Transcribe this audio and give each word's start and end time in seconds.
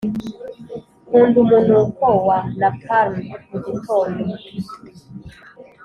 nkunda 1.07 1.37
umunuko 1.45 2.05
wa 2.27 2.37
napalm 2.59 3.15
mugitondo. 3.49 4.23